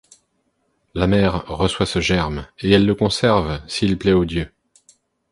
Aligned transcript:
La 0.95 1.05
mère 1.05 1.45
reçoit 1.45 1.85
ce 1.85 1.99
germe, 2.01 2.47
et 2.57 2.71
elle 2.71 2.87
le 2.87 2.95
conserve, 2.95 3.61
s’il 3.67 3.99
plaît 3.99 4.13
aux 4.13 4.25
dieux. 4.25 4.51